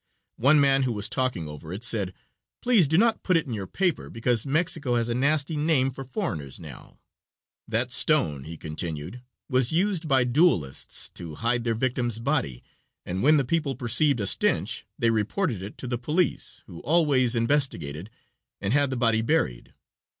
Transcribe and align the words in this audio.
One 0.39 0.59
man 0.59 0.81
who 0.81 0.93
was 0.93 1.07
talking 1.07 1.47
over 1.47 1.71
it 1.71 1.83
said: 1.83 2.11
"Please 2.63 2.87
do 2.87 2.97
not 2.97 3.21
put 3.21 3.37
it 3.37 3.45
in 3.45 3.53
your 3.53 3.67
paper, 3.67 4.09
because 4.09 4.47
Mexico 4.47 4.95
has 4.95 5.09
a 5.09 5.13
nasty 5.13 5.55
name 5.55 5.91
for 5.91 6.03
foreigners 6.03 6.59
now. 6.59 6.99
That 7.67 7.91
stone," 7.91 8.45
he 8.45 8.57
continued, 8.57 9.21
"was 9.47 9.71
used 9.71 10.07
by 10.07 10.23
duelists 10.23 11.09
to 11.09 11.35
hide 11.35 11.65
their 11.65 11.75
victim's 11.75 12.17
body, 12.17 12.63
and 13.05 13.21
when 13.21 13.37
the 13.37 13.45
people 13.45 13.75
perceived 13.75 14.19
a 14.19 14.25
stench 14.25 14.87
they 14.97 15.11
reported 15.11 15.61
it 15.61 15.77
to 15.77 15.85
the 15.85 15.99
police, 15.99 16.63
who 16.65 16.79
always 16.79 17.35
investigated 17.35 18.09
and 18.59 18.73
had 18.73 18.89
the 18.89 18.97
body 18.97 19.21
buried." 19.21 19.75